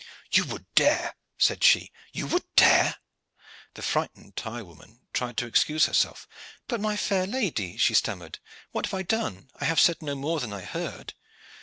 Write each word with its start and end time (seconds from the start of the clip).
"You 0.31 0.45
would 0.45 0.65
dare!" 0.73 1.13
said 1.37 1.63
she. 1.63 1.91
"You 2.11 2.25
would 2.25 2.45
dare!" 2.55 2.95
The 3.75 3.83
frightened 3.83 4.35
tire 4.35 4.65
woman 4.65 5.01
tried 5.13 5.37
to 5.37 5.45
excuse 5.45 5.85
herself. 5.85 6.27
"But 6.67 6.81
my 6.81 6.97
fair 6.97 7.27
lady," 7.27 7.77
she 7.77 7.93
stammered, 7.93 8.39
"what 8.71 8.87
have 8.87 8.95
I 8.95 9.03
done? 9.03 9.51
I 9.57 9.65
have 9.65 9.79
said 9.79 10.01
no 10.01 10.15
more 10.15 10.39
than 10.39 10.53
I 10.53 10.61
heard." 10.61 11.13